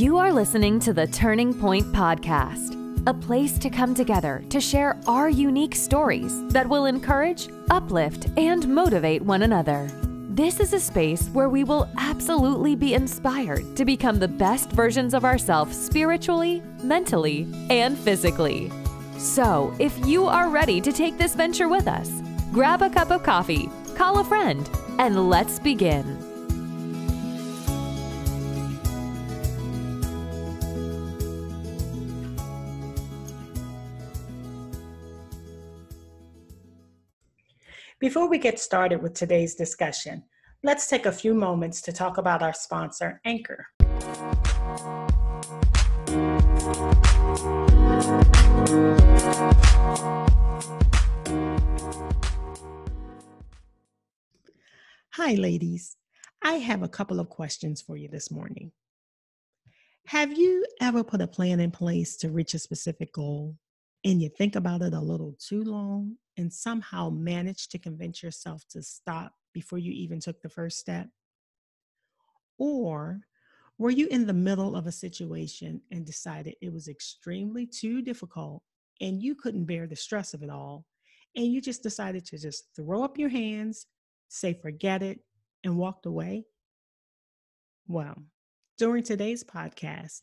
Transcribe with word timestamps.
You 0.00 0.16
are 0.16 0.32
listening 0.32 0.80
to 0.80 0.94
the 0.94 1.06
Turning 1.06 1.52
Point 1.52 1.84
Podcast, 1.92 3.04
a 3.06 3.12
place 3.12 3.58
to 3.58 3.68
come 3.68 3.94
together 3.94 4.42
to 4.48 4.58
share 4.58 4.98
our 5.06 5.28
unique 5.28 5.74
stories 5.74 6.48
that 6.48 6.66
will 6.66 6.86
encourage, 6.86 7.50
uplift, 7.68 8.26
and 8.38 8.66
motivate 8.66 9.20
one 9.20 9.42
another. 9.42 9.90
This 10.30 10.58
is 10.58 10.72
a 10.72 10.80
space 10.80 11.28
where 11.34 11.50
we 11.50 11.64
will 11.64 11.86
absolutely 11.98 12.74
be 12.74 12.94
inspired 12.94 13.76
to 13.76 13.84
become 13.84 14.18
the 14.18 14.26
best 14.26 14.70
versions 14.72 15.12
of 15.12 15.26
ourselves 15.26 15.78
spiritually, 15.78 16.62
mentally, 16.82 17.46
and 17.68 17.98
physically. 17.98 18.72
So, 19.18 19.74
if 19.78 19.94
you 20.06 20.24
are 20.24 20.48
ready 20.48 20.80
to 20.80 20.92
take 20.92 21.18
this 21.18 21.34
venture 21.34 21.68
with 21.68 21.86
us, 21.86 22.22
grab 22.52 22.80
a 22.80 22.88
cup 22.88 23.10
of 23.10 23.22
coffee, 23.22 23.68
call 23.96 24.20
a 24.20 24.24
friend, 24.24 24.66
and 24.98 25.28
let's 25.28 25.58
begin. 25.58 26.19
Before 38.00 38.30
we 38.30 38.38
get 38.38 38.58
started 38.58 39.02
with 39.02 39.12
today's 39.12 39.54
discussion, 39.54 40.22
let's 40.62 40.86
take 40.86 41.04
a 41.04 41.12
few 41.12 41.34
moments 41.34 41.82
to 41.82 41.92
talk 41.92 42.16
about 42.16 42.42
our 42.42 42.54
sponsor, 42.54 43.20
Anchor. 43.26 43.66
Hi, 55.12 55.34
ladies. 55.34 55.98
I 56.42 56.54
have 56.54 56.82
a 56.82 56.88
couple 56.88 57.20
of 57.20 57.28
questions 57.28 57.82
for 57.82 57.98
you 57.98 58.08
this 58.08 58.30
morning. 58.30 58.72
Have 60.06 60.32
you 60.38 60.64
ever 60.80 61.04
put 61.04 61.20
a 61.20 61.26
plan 61.26 61.60
in 61.60 61.70
place 61.70 62.16
to 62.16 62.30
reach 62.30 62.54
a 62.54 62.58
specific 62.58 63.12
goal 63.12 63.58
and 64.04 64.22
you 64.22 64.28
think 64.28 64.56
about 64.56 64.82
it 64.82 64.94
a 64.94 65.00
little 65.00 65.36
too 65.38 65.62
long 65.62 66.16
and 66.36 66.52
somehow 66.52 67.10
manage 67.10 67.68
to 67.68 67.78
convince 67.78 68.22
yourself 68.22 68.64
to 68.70 68.82
stop 68.82 69.32
before 69.52 69.78
you 69.78 69.92
even 69.92 70.20
took 70.20 70.40
the 70.40 70.48
first 70.48 70.78
step? 70.78 71.08
Or 72.58 73.20
were 73.78 73.90
you 73.90 74.06
in 74.08 74.26
the 74.26 74.32
middle 74.32 74.76
of 74.76 74.86
a 74.86 74.92
situation 74.92 75.80
and 75.90 76.04
decided 76.04 76.54
it 76.60 76.72
was 76.72 76.88
extremely 76.88 77.66
too 77.66 78.02
difficult 78.02 78.62
and 79.00 79.22
you 79.22 79.34
couldn't 79.34 79.64
bear 79.64 79.86
the 79.86 79.96
stress 79.96 80.34
of 80.34 80.42
it 80.42 80.50
all? 80.50 80.86
And 81.36 81.46
you 81.46 81.60
just 81.60 81.82
decided 81.82 82.24
to 82.26 82.38
just 82.38 82.64
throw 82.74 83.02
up 83.02 83.18
your 83.18 83.28
hands, 83.28 83.86
say, 84.28 84.52
forget 84.52 85.02
it, 85.02 85.20
and 85.64 85.76
walked 85.76 86.06
away? 86.06 86.44
Well, 87.86 88.16
during 88.78 89.02
today's 89.02 89.44
podcast, 89.44 90.22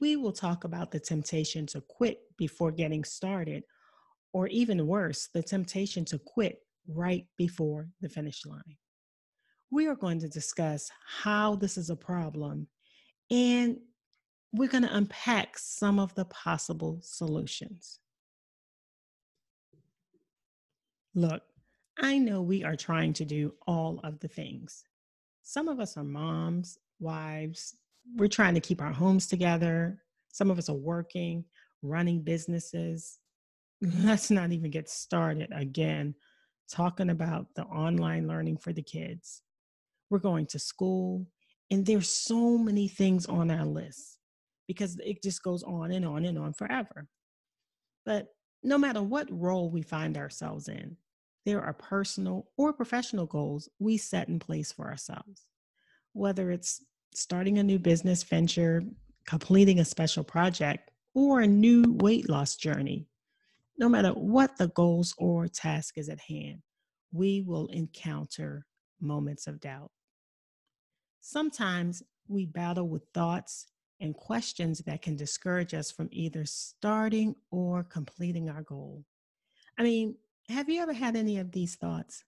we 0.00 0.16
will 0.16 0.32
talk 0.32 0.64
about 0.64 0.90
the 0.90 0.98
temptation 0.98 1.66
to 1.66 1.80
quit 1.82 2.20
before 2.36 2.72
getting 2.72 3.04
started, 3.04 3.64
or 4.32 4.46
even 4.48 4.86
worse, 4.86 5.28
the 5.32 5.42
temptation 5.42 6.04
to 6.06 6.18
quit 6.18 6.62
right 6.88 7.26
before 7.36 7.88
the 8.00 8.08
finish 8.08 8.46
line. 8.46 8.76
We 9.70 9.86
are 9.86 9.94
going 9.94 10.18
to 10.20 10.28
discuss 10.28 10.90
how 11.06 11.54
this 11.56 11.76
is 11.76 11.90
a 11.90 11.96
problem 11.96 12.66
and 13.30 13.78
we're 14.52 14.68
going 14.68 14.82
to 14.82 14.96
unpack 14.96 15.56
some 15.56 16.00
of 16.00 16.12
the 16.16 16.24
possible 16.24 16.98
solutions. 17.02 18.00
Look, 21.14 21.42
I 21.98 22.18
know 22.18 22.42
we 22.42 22.64
are 22.64 22.74
trying 22.74 23.12
to 23.14 23.24
do 23.24 23.54
all 23.66 24.00
of 24.02 24.18
the 24.18 24.28
things. 24.28 24.84
Some 25.42 25.68
of 25.68 25.78
us 25.78 25.96
are 25.96 26.04
moms, 26.04 26.78
wives, 26.98 27.76
we're 28.16 28.28
trying 28.28 28.54
to 28.54 28.60
keep 28.60 28.80
our 28.80 28.92
homes 28.92 29.26
together. 29.26 30.02
Some 30.32 30.50
of 30.50 30.58
us 30.58 30.68
are 30.68 30.74
working, 30.74 31.44
running 31.82 32.22
businesses. 32.22 33.18
Let's 33.80 34.30
not 34.30 34.52
even 34.52 34.70
get 34.70 34.88
started 34.88 35.50
again 35.52 36.14
talking 36.70 37.10
about 37.10 37.46
the 37.56 37.64
online 37.64 38.28
learning 38.28 38.58
for 38.58 38.72
the 38.72 38.82
kids. 38.82 39.42
We're 40.08 40.18
going 40.18 40.46
to 40.46 40.58
school, 40.58 41.26
and 41.70 41.84
there's 41.84 42.10
so 42.10 42.58
many 42.58 42.88
things 42.88 43.26
on 43.26 43.50
our 43.50 43.64
list 43.64 44.18
because 44.66 44.98
it 45.04 45.22
just 45.22 45.42
goes 45.42 45.62
on 45.62 45.92
and 45.92 46.04
on 46.04 46.24
and 46.24 46.38
on 46.38 46.52
forever. 46.52 47.08
But 48.06 48.28
no 48.62 48.78
matter 48.78 49.02
what 49.02 49.28
role 49.30 49.70
we 49.70 49.82
find 49.82 50.16
ourselves 50.16 50.68
in, 50.68 50.96
there 51.46 51.62
are 51.62 51.72
personal 51.72 52.48
or 52.56 52.72
professional 52.72 53.26
goals 53.26 53.68
we 53.78 53.96
set 53.96 54.28
in 54.28 54.38
place 54.38 54.72
for 54.72 54.86
ourselves. 54.88 55.46
Whether 56.12 56.50
it's 56.50 56.82
starting 57.14 57.58
a 57.58 57.62
new 57.62 57.78
business 57.78 58.22
venture, 58.22 58.82
completing 59.26 59.80
a 59.80 59.84
special 59.84 60.24
project, 60.24 60.90
or 61.14 61.40
a 61.40 61.46
new 61.46 61.96
weight 62.00 62.28
loss 62.28 62.56
journey. 62.56 63.06
No 63.78 63.88
matter 63.88 64.10
what 64.10 64.56
the 64.56 64.68
goals 64.68 65.14
or 65.18 65.48
task 65.48 65.98
is 65.98 66.08
at 66.08 66.20
hand, 66.20 66.62
we 67.12 67.42
will 67.42 67.66
encounter 67.68 68.66
moments 69.00 69.46
of 69.46 69.60
doubt. 69.60 69.90
Sometimes 71.20 72.02
we 72.28 72.46
battle 72.46 72.88
with 72.88 73.02
thoughts 73.12 73.66
and 74.00 74.14
questions 74.14 74.78
that 74.80 75.02
can 75.02 75.16
discourage 75.16 75.74
us 75.74 75.90
from 75.90 76.08
either 76.12 76.44
starting 76.46 77.34
or 77.50 77.84
completing 77.84 78.48
our 78.48 78.62
goal. 78.62 79.04
I 79.78 79.82
mean, 79.82 80.16
have 80.48 80.68
you 80.68 80.80
ever 80.80 80.92
had 80.92 81.16
any 81.16 81.38
of 81.38 81.52
these 81.52 81.76
thoughts? 81.76 82.24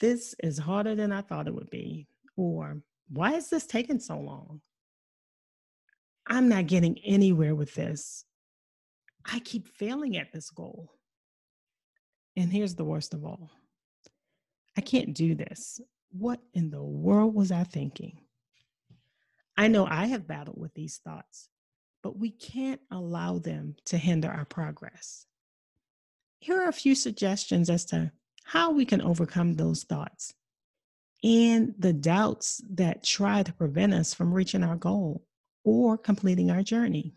This 0.00 0.34
is 0.42 0.58
harder 0.58 0.94
than 0.94 1.12
I 1.12 1.20
thought 1.20 1.46
it 1.46 1.54
would 1.54 1.70
be. 1.70 2.06
Or 2.36 2.82
why 3.08 3.34
is 3.34 3.48
this 3.48 3.66
taking 3.66 4.00
so 4.00 4.18
long? 4.18 4.60
I'm 6.26 6.48
not 6.48 6.66
getting 6.66 6.98
anywhere 7.04 7.54
with 7.54 7.74
this. 7.74 8.24
I 9.24 9.40
keep 9.40 9.68
failing 9.68 10.16
at 10.16 10.32
this 10.32 10.50
goal. 10.50 10.92
And 12.36 12.52
here's 12.52 12.74
the 12.74 12.84
worst 12.84 13.14
of 13.14 13.24
all 13.24 13.50
I 14.76 14.80
can't 14.80 15.14
do 15.14 15.34
this. 15.34 15.80
What 16.10 16.40
in 16.54 16.70
the 16.70 16.82
world 16.82 17.34
was 17.34 17.50
I 17.50 17.64
thinking? 17.64 18.18
I 19.56 19.66
know 19.66 19.86
I 19.86 20.06
have 20.06 20.28
battled 20.28 20.58
with 20.58 20.72
these 20.74 21.00
thoughts, 21.02 21.48
but 22.02 22.16
we 22.16 22.30
can't 22.30 22.80
allow 22.90 23.38
them 23.38 23.74
to 23.86 23.98
hinder 23.98 24.30
our 24.30 24.44
progress. 24.44 25.26
Here 26.38 26.60
are 26.62 26.68
a 26.68 26.72
few 26.72 26.94
suggestions 26.94 27.68
as 27.68 27.84
to 27.86 28.12
how 28.44 28.70
we 28.70 28.84
can 28.84 29.02
overcome 29.02 29.54
those 29.54 29.82
thoughts 29.82 30.32
and 31.24 31.74
the 31.78 31.92
doubts 31.92 32.62
that 32.74 33.02
try 33.02 33.42
to 33.42 33.52
prevent 33.52 33.92
us 33.92 34.14
from 34.14 34.32
reaching 34.32 34.62
our 34.62 34.76
goal 34.76 35.24
or 35.64 35.98
completing 35.98 36.50
our 36.50 36.62
journey. 36.62 37.14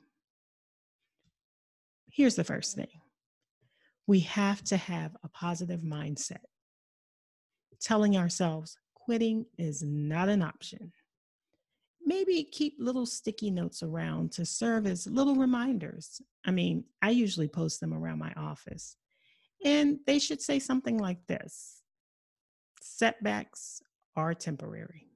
Here's 2.11 2.35
the 2.35 2.43
first 2.43 2.75
thing 2.75 2.89
we 4.07 4.21
have 4.21 4.63
to 4.65 4.77
have 4.77 5.15
a 5.23 5.29
positive 5.29 5.81
mindset, 5.81 6.43
telling 7.79 8.17
ourselves 8.17 8.77
quitting 8.95 9.45
is 9.57 9.83
not 9.83 10.29
an 10.29 10.41
option. 10.41 10.91
Maybe 12.03 12.43
keep 12.43 12.75
little 12.79 13.05
sticky 13.05 13.51
notes 13.51 13.83
around 13.83 14.31
to 14.33 14.45
serve 14.45 14.87
as 14.87 15.05
little 15.05 15.35
reminders. 15.35 16.19
I 16.43 16.49
mean, 16.49 16.83
I 17.01 17.11
usually 17.11 17.47
post 17.47 17.79
them 17.79 17.93
around 17.93 18.17
my 18.17 18.33
office, 18.35 18.97
and 19.63 19.99
they 20.07 20.17
should 20.17 20.41
say 20.41 20.57
something 20.57 20.97
like 20.97 21.25
this 21.27 21.81
Setbacks 22.81 23.81
are 24.15 24.33
temporary. 24.33 25.07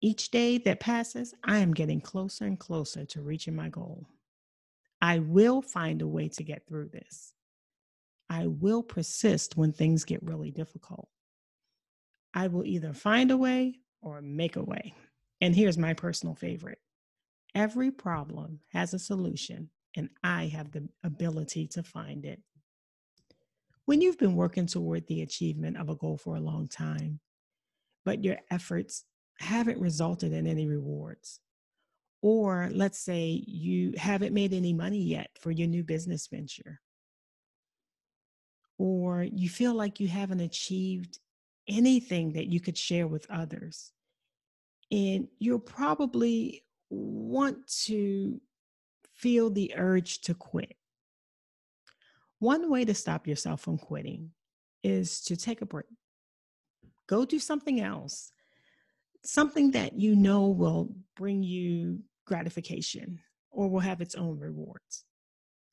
Each 0.00 0.30
day 0.30 0.58
that 0.58 0.80
passes, 0.80 1.34
I 1.42 1.58
am 1.58 1.72
getting 1.72 2.00
closer 2.00 2.44
and 2.44 2.58
closer 2.58 3.04
to 3.06 3.22
reaching 3.22 3.56
my 3.56 3.68
goal. 3.68 4.06
I 5.00 5.18
will 5.20 5.62
find 5.62 6.02
a 6.02 6.06
way 6.06 6.28
to 6.28 6.44
get 6.44 6.66
through 6.66 6.88
this. 6.88 7.32
I 8.28 8.46
will 8.46 8.82
persist 8.82 9.56
when 9.56 9.72
things 9.72 10.04
get 10.04 10.22
really 10.22 10.50
difficult. 10.50 11.08
I 12.34 12.48
will 12.48 12.64
either 12.64 12.92
find 12.92 13.30
a 13.30 13.36
way 13.36 13.80
or 14.02 14.20
make 14.20 14.56
a 14.56 14.62
way. 14.62 14.94
And 15.40 15.54
here's 15.54 15.78
my 15.78 15.94
personal 15.94 16.34
favorite 16.34 16.78
every 17.54 17.90
problem 17.90 18.60
has 18.72 18.92
a 18.92 18.98
solution, 18.98 19.70
and 19.96 20.08
I 20.22 20.46
have 20.46 20.72
the 20.72 20.88
ability 21.04 21.68
to 21.68 21.82
find 21.82 22.24
it. 22.24 22.40
When 23.86 24.00
you've 24.00 24.18
been 24.18 24.34
working 24.34 24.66
toward 24.66 25.06
the 25.06 25.22
achievement 25.22 25.76
of 25.76 25.88
a 25.88 25.94
goal 25.94 26.16
for 26.16 26.36
a 26.36 26.40
long 26.40 26.68
time, 26.68 27.20
but 28.04 28.24
your 28.24 28.36
efforts 28.50 29.04
haven't 29.38 29.80
resulted 29.80 30.32
in 30.32 30.46
any 30.46 30.66
rewards. 30.66 31.40
Or 32.22 32.70
let's 32.72 32.98
say 32.98 33.42
you 33.46 33.92
haven't 33.96 34.32
made 34.32 34.54
any 34.54 34.72
money 34.72 35.02
yet 35.02 35.30
for 35.40 35.50
your 35.50 35.68
new 35.68 35.84
business 35.84 36.26
venture. 36.26 36.80
Or 38.78 39.22
you 39.22 39.48
feel 39.48 39.74
like 39.74 40.00
you 40.00 40.08
haven't 40.08 40.40
achieved 40.40 41.18
anything 41.68 42.32
that 42.32 42.46
you 42.46 42.60
could 42.60 42.78
share 42.78 43.06
with 43.06 43.30
others. 43.30 43.92
And 44.90 45.28
you'll 45.38 45.58
probably 45.58 46.64
want 46.90 47.66
to 47.84 48.40
feel 49.14 49.50
the 49.50 49.74
urge 49.76 50.20
to 50.22 50.34
quit. 50.34 50.76
One 52.38 52.70
way 52.70 52.84
to 52.84 52.94
stop 52.94 53.26
yourself 53.26 53.60
from 53.60 53.78
quitting 53.78 54.30
is 54.82 55.20
to 55.22 55.36
take 55.36 55.62
a 55.62 55.66
break. 55.66 55.86
Go 57.06 57.24
do 57.24 57.38
something 57.38 57.80
else, 57.80 58.32
something 59.24 59.72
that 59.72 59.98
you 59.98 60.16
know 60.16 60.48
will 60.48 60.94
bring 61.16 61.42
you 61.42 62.00
gratification 62.26 63.20
or 63.50 63.68
will 63.68 63.80
have 63.80 64.00
its 64.00 64.14
own 64.14 64.38
rewards. 64.38 65.04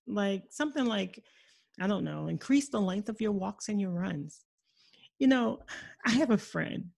Like 0.08 0.44
something 0.50 0.86
like, 0.86 1.24
I 1.80 1.88
don't 1.88 2.04
know, 2.04 2.28
increase 2.28 2.70
the 2.70 2.82
length 2.82 3.10
of 3.10 3.22
your 3.22 3.32
walks 3.32 3.70
and 3.70 3.80
your 3.80 3.92
runs. 3.92 4.42
You 5.20 5.28
know, 5.28 5.60
I 6.06 6.12
have 6.12 6.32
a 6.32 6.38
friend 6.38 6.90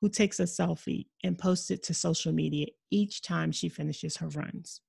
who 0.00 0.08
takes 0.08 0.40
a 0.40 0.44
selfie 0.44 1.06
and 1.22 1.38
posts 1.38 1.70
it 1.70 1.82
to 1.84 1.94
social 1.94 2.32
media 2.32 2.66
each 2.90 3.22
time 3.22 3.52
she 3.52 3.68
finishes 3.68 4.16
her 4.16 4.28
runs. 4.28 4.80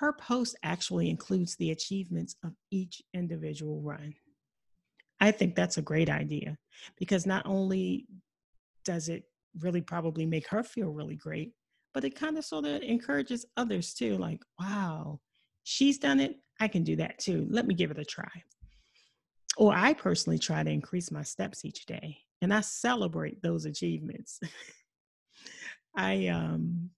Her 0.00 0.12
post 0.12 0.56
actually 0.62 1.10
includes 1.10 1.56
the 1.56 1.70
achievements 1.70 2.36
of 2.44 2.52
each 2.70 3.02
individual 3.14 3.80
run. 3.80 4.14
I 5.20 5.30
think 5.30 5.54
that's 5.54 5.78
a 5.78 5.82
great 5.82 6.08
idea 6.08 6.56
because 6.96 7.26
not 7.26 7.44
only 7.46 8.06
does 8.84 9.08
it 9.08 9.24
really 9.60 9.80
probably 9.80 10.26
make 10.26 10.48
her 10.48 10.62
feel 10.62 10.90
really 10.90 11.16
great, 11.16 11.52
but 11.94 12.04
it 12.04 12.14
kind 12.14 12.38
of 12.38 12.44
sort 12.44 12.64
of 12.64 12.82
encourages 12.82 13.44
others 13.56 13.94
too. 13.94 14.16
Like, 14.18 14.42
wow, 14.60 15.20
she's 15.64 15.98
done 15.98 16.20
it. 16.20 16.36
I 16.60 16.68
can 16.68 16.84
do 16.84 16.96
that 16.96 17.18
too. 17.18 17.46
Let 17.50 17.66
me 17.66 17.74
give 17.74 17.90
it 17.90 17.98
a 17.98 18.04
try. 18.04 18.30
Or 19.56 19.74
I 19.74 19.92
personally 19.94 20.38
try 20.38 20.62
to 20.62 20.70
increase 20.70 21.10
my 21.10 21.22
steps 21.22 21.64
each 21.64 21.86
day 21.86 22.18
and 22.40 22.54
I 22.54 22.60
celebrate 22.60 23.42
those 23.42 23.64
achievements. 23.64 24.40
I 25.96 26.28
um 26.28 26.90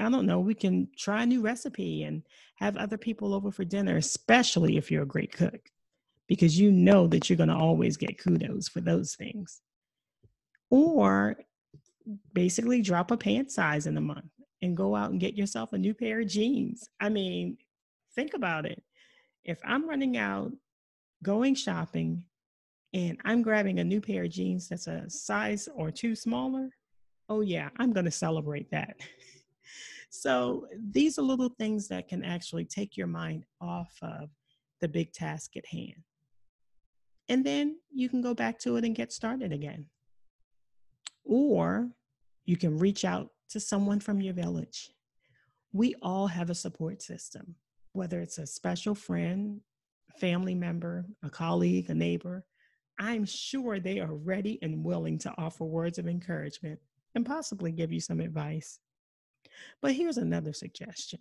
I 0.00 0.08
don't 0.08 0.24
know, 0.24 0.40
we 0.40 0.54
can 0.54 0.88
try 0.96 1.24
a 1.24 1.26
new 1.26 1.42
recipe 1.42 2.04
and 2.04 2.22
have 2.56 2.78
other 2.78 2.96
people 2.96 3.34
over 3.34 3.50
for 3.50 3.64
dinner, 3.64 3.98
especially 3.98 4.78
if 4.78 4.90
you're 4.90 5.02
a 5.02 5.06
great 5.06 5.32
cook, 5.32 5.60
because 6.28 6.58
you 6.58 6.70
know 6.70 7.06
that 7.06 7.28
you're 7.28 7.36
going 7.36 7.48
to 7.48 7.54
always 7.54 7.96
get 7.96 8.18
kudos 8.18 8.68
for 8.68 8.80
those 8.80 9.14
things. 9.14 9.60
Or 10.70 11.36
basically 12.32 12.82
drop 12.82 13.10
a 13.10 13.16
pant 13.16 13.50
size 13.50 13.86
in 13.86 13.96
a 13.96 14.00
month 14.00 14.30
and 14.62 14.76
go 14.76 14.94
out 14.94 15.10
and 15.10 15.20
get 15.20 15.34
yourself 15.34 15.72
a 15.72 15.78
new 15.78 15.94
pair 15.94 16.20
of 16.20 16.28
jeans. 16.28 16.88
I 17.00 17.08
mean, 17.08 17.58
think 18.14 18.34
about 18.34 18.66
it. 18.66 18.82
If 19.44 19.58
I'm 19.64 19.88
running 19.88 20.16
out, 20.16 20.52
going 21.22 21.54
shopping, 21.54 22.24
and 22.94 23.18
I'm 23.24 23.42
grabbing 23.42 23.78
a 23.78 23.84
new 23.84 24.00
pair 24.00 24.24
of 24.24 24.30
jeans 24.30 24.68
that's 24.68 24.86
a 24.86 25.08
size 25.08 25.68
or 25.74 25.90
two 25.90 26.14
smaller, 26.14 26.70
oh, 27.28 27.40
yeah, 27.40 27.70
I'm 27.78 27.92
going 27.92 28.04
to 28.04 28.10
celebrate 28.10 28.70
that. 28.70 28.96
so 30.10 30.66
these 30.90 31.18
are 31.18 31.22
little 31.22 31.48
things 31.48 31.88
that 31.88 32.08
can 32.08 32.22
actually 32.22 32.64
take 32.64 32.96
your 32.96 33.06
mind 33.06 33.44
off 33.60 33.96
of 34.02 34.28
the 34.80 34.88
big 34.88 35.12
task 35.12 35.56
at 35.56 35.66
hand. 35.66 36.04
And 37.28 37.44
then 37.44 37.76
you 37.90 38.08
can 38.08 38.20
go 38.20 38.34
back 38.34 38.58
to 38.60 38.76
it 38.76 38.84
and 38.84 38.94
get 38.94 39.12
started 39.12 39.52
again. 39.52 39.86
Or 41.24 41.90
you 42.44 42.56
can 42.56 42.78
reach 42.78 43.04
out 43.04 43.30
to 43.50 43.60
someone 43.60 44.00
from 44.00 44.20
your 44.20 44.34
village. 44.34 44.90
We 45.72 45.94
all 46.02 46.26
have 46.26 46.50
a 46.50 46.54
support 46.54 47.00
system, 47.00 47.54
whether 47.92 48.20
it's 48.20 48.38
a 48.38 48.46
special 48.46 48.94
friend, 48.94 49.60
family 50.18 50.54
member, 50.54 51.06
a 51.22 51.30
colleague, 51.30 51.88
a 51.90 51.94
neighbor. 51.94 52.44
I'm 52.98 53.24
sure 53.24 53.78
they 53.78 54.00
are 54.00 54.14
ready 54.14 54.58
and 54.62 54.84
willing 54.84 55.18
to 55.18 55.34
offer 55.38 55.64
words 55.64 55.98
of 55.98 56.06
encouragement 56.08 56.78
and 57.14 57.24
possibly 57.24 57.72
give 57.72 57.92
you 57.92 58.00
some 58.00 58.20
advice. 58.20 58.78
But 59.80 59.92
here's 59.92 60.18
another 60.18 60.52
suggestion. 60.52 61.20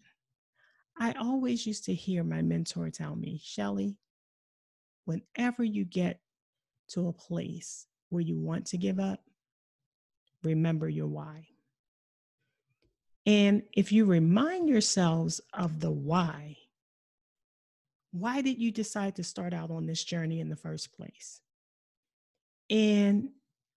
I 1.00 1.14
always 1.14 1.66
used 1.66 1.86
to 1.86 1.94
hear 1.94 2.24
my 2.24 2.42
mentor 2.42 2.90
tell 2.90 3.16
me, 3.16 3.40
Shelly, 3.44 3.98
whenever 5.06 5.64
you 5.64 5.86
get 5.86 6.20
to 6.90 7.08
a 7.08 7.14
place 7.14 7.88
where 8.10 8.22
you 8.22 8.38
want 8.38 8.68
to 8.68 8.78
give 8.78 9.00
up, 9.00 9.22
remember 10.44 10.90
your 10.90 11.08
why. 11.08 11.48
And 13.26 13.64
if 13.74 13.92
you 13.92 14.06
remind 14.06 14.68
yourselves 14.68 15.42
of 15.54 15.80
the 15.80 15.92
why, 15.92 16.58
why 18.12 18.42
did 18.42 18.60
you 18.60 18.72
decide 18.72 19.16
to 19.16 19.24
start 19.24 19.54
out 19.54 19.72
on 19.72 19.86
this 19.86 20.04
journey 20.04 20.40
in 20.40 20.50
the 20.50 20.56
first 20.56 20.92
place? 20.94 21.40
And 22.70 23.30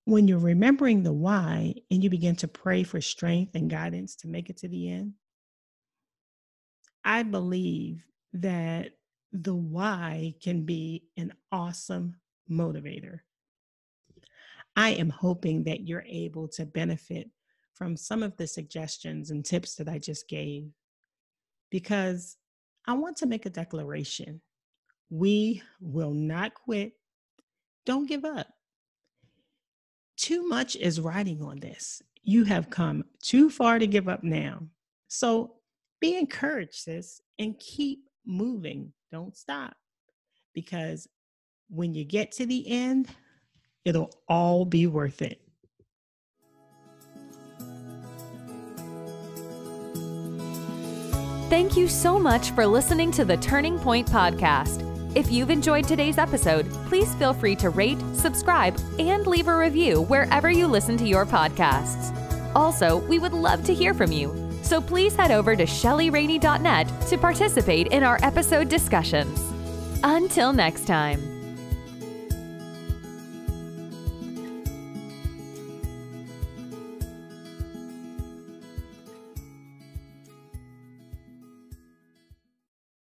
when 0.06 0.28
you're 0.28 0.38
remembering 0.38 1.02
the 1.02 1.12
why 1.12 1.74
and 1.90 2.02
you 2.02 2.10
begin 2.10 2.36
to 2.36 2.48
pray 2.48 2.82
for 2.82 3.00
strength 3.00 3.54
and 3.54 3.70
guidance 3.70 4.16
to 4.16 4.28
make 4.28 4.50
it 4.50 4.58
to 4.58 4.68
the 4.68 4.90
end, 4.90 5.14
I 7.04 7.22
believe 7.22 8.04
that 8.32 8.92
the 9.34 9.54
why 9.54 10.34
can 10.42 10.64
be 10.64 11.04
an 11.18 11.34
awesome 11.52 12.16
motivator 12.50 13.20
I 14.76 14.90
am 14.90 15.10
hoping 15.10 15.64
that 15.64 15.86
you're 15.86 16.04
able 16.06 16.48
to 16.48 16.66
benefit 16.66 17.30
from 17.74 17.96
some 17.96 18.22
of 18.22 18.36
the 18.36 18.46
suggestions 18.46 19.30
and 19.30 19.44
tips 19.44 19.76
that 19.76 19.88
I 19.88 19.98
just 19.98 20.28
gave 20.28 20.68
because 21.70 22.36
I 22.86 22.94
want 22.94 23.16
to 23.18 23.26
make 23.26 23.46
a 23.46 23.50
declaration. 23.50 24.40
We 25.10 25.62
will 25.80 26.12
not 26.12 26.54
quit. 26.54 26.92
Don't 27.86 28.08
give 28.08 28.24
up. 28.24 28.48
Too 30.16 30.48
much 30.48 30.76
is 30.76 31.00
riding 31.00 31.42
on 31.42 31.60
this. 31.60 32.02
You 32.22 32.44
have 32.44 32.70
come 32.70 33.04
too 33.22 33.50
far 33.50 33.78
to 33.78 33.86
give 33.86 34.08
up 34.08 34.24
now. 34.24 34.62
So 35.08 35.54
be 36.00 36.16
encouraged, 36.16 36.74
sis, 36.74 37.20
and 37.38 37.58
keep 37.58 38.04
moving. 38.26 38.92
Don't 39.14 39.36
stop. 39.36 39.76
Because 40.54 41.06
when 41.70 41.94
you 41.94 42.04
get 42.04 42.32
to 42.32 42.46
the 42.46 42.68
end, 42.68 43.08
It'll 43.84 44.10
all 44.28 44.64
be 44.64 44.86
worth 44.86 45.20
it. 45.20 45.40
Thank 51.50 51.76
you 51.76 51.86
so 51.86 52.18
much 52.18 52.50
for 52.52 52.66
listening 52.66 53.12
to 53.12 53.24
the 53.24 53.36
Turning 53.36 53.78
Point 53.78 54.08
Podcast. 54.10 54.90
If 55.14 55.30
you've 55.30 55.50
enjoyed 55.50 55.86
today's 55.86 56.18
episode, 56.18 56.68
please 56.86 57.14
feel 57.16 57.34
free 57.34 57.54
to 57.56 57.70
rate, 57.70 57.98
subscribe, 58.14 58.76
and 58.98 59.26
leave 59.26 59.46
a 59.46 59.56
review 59.56 60.00
wherever 60.02 60.50
you 60.50 60.66
listen 60.66 60.96
to 60.96 61.06
your 61.06 61.26
podcasts. 61.26 62.10
Also, 62.56 62.96
we 63.06 63.18
would 63.18 63.32
love 63.32 63.62
to 63.64 63.74
hear 63.74 63.94
from 63.94 64.10
you, 64.10 64.43
so 64.64 64.80
please 64.80 65.14
head 65.14 65.30
over 65.30 65.54
to 65.54 65.64
shellyrainey.net 65.64 66.88
to 67.08 67.18
participate 67.18 67.88
in 67.88 68.02
our 68.02 68.18
episode 68.22 68.68
discussions. 68.68 69.52
Until 70.02 70.52
next 70.52 70.86
time. 70.86 71.33